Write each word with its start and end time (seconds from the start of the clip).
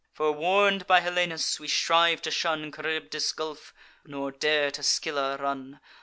Forewarn'd 0.15 0.87
by 0.87 0.99
Helenus, 1.01 1.59
we 1.59 1.67
strive 1.67 2.23
to 2.23 2.31
shun 2.31 2.71
Charybdis' 2.71 3.33
gulf, 3.33 3.71
nor 4.03 4.31
dare 4.31 4.71
to 4.71 4.81
Scylla 4.81 5.37
run. 5.37 5.79